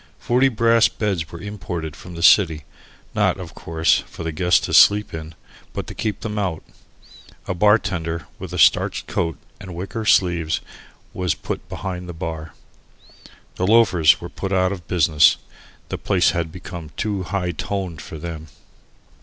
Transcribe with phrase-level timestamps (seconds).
[0.17, 2.63] Forty brass beds were imported from the city,
[3.13, 5.35] not, of course, for the guests to sleep in,
[5.73, 6.63] but to keep them out.
[7.47, 10.59] A bar tender with a starched coat and wicker sleeves
[11.13, 12.55] was put behind the bar.
[13.57, 15.37] The loafers were put out of business.
[15.89, 18.47] The place had become too "high toned" for them.